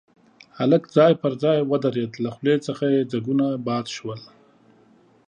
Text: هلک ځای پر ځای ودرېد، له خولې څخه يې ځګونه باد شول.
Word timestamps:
هلک 0.57 0.83
ځای 0.95 1.13
پر 1.21 1.33
ځای 1.43 1.57
ودرېد، 1.69 2.11
له 2.23 2.29
خولې 2.35 2.55
څخه 2.67 2.85
يې 2.93 3.07
ځګونه 3.13 3.45
باد 3.67 3.85
شول. 3.95 4.21